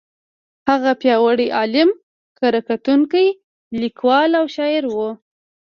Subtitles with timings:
[0.69, 1.89] هغه پیاوړی عالم،
[2.39, 3.27] کره کتونکی،
[3.81, 4.97] لیکوال او شاعر و.